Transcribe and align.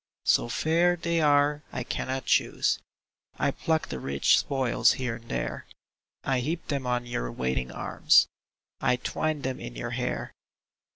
So 0.25 0.49
fair 0.49 0.95
they 0.95 1.21
are 1.21 1.61
I 1.71 1.83
cannot 1.83 2.25
choose; 2.25 2.79
I 3.37 3.51
pluck 3.51 3.89
the 3.89 3.99
rich 3.99 4.39
spoils 4.39 4.93
here 4.93 5.17
and 5.17 5.29
there; 5.29 5.67
I 6.23 6.39
heap 6.39 6.69
them 6.69 6.87
on 6.87 7.05
your 7.05 7.31
waiting 7.31 7.69
arms; 7.71 8.25
I 8.79 8.95
twine 8.95 9.43
them 9.43 9.59
in 9.59 9.75
your 9.75 9.91
hair. 9.91 10.33